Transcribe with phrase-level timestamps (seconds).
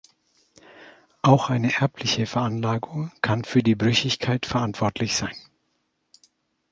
[1.21, 5.35] Auch eine erbliche Veranlagung kann für die Brüchigkeit verantwortlich sein.